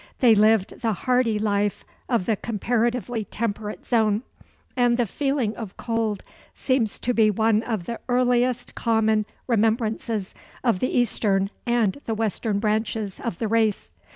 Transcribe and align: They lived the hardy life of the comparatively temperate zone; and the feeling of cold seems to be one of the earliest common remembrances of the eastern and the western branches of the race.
They 0.19 0.33
lived 0.33 0.81
the 0.81 0.93
hardy 0.93 1.37
life 1.37 1.85
of 2.09 2.25
the 2.25 2.35
comparatively 2.35 3.25
temperate 3.25 3.85
zone; 3.85 4.23
and 4.75 4.97
the 4.97 5.05
feeling 5.05 5.55
of 5.55 5.77
cold 5.77 6.23
seems 6.55 6.97
to 6.97 7.13
be 7.13 7.29
one 7.29 7.61
of 7.61 7.85
the 7.85 7.99
earliest 8.09 8.73
common 8.73 9.27
remembrances 9.45 10.33
of 10.63 10.79
the 10.79 10.89
eastern 10.89 11.51
and 11.67 12.01
the 12.05 12.15
western 12.15 12.57
branches 12.57 13.19
of 13.19 13.37
the 13.37 13.47
race. 13.47 13.91